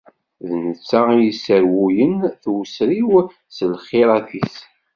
D 0.47 0.49
netta 0.65 0.99
i 1.15 1.17
yesseṛwuyen 1.21 2.13
tewser-iw 2.43 3.11
s 3.55 3.57
lxirat-is. 3.73 4.57